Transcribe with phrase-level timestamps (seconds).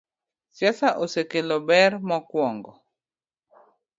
[0.57, 2.71] Siasa osekelo ber gi rach: Mokwongo,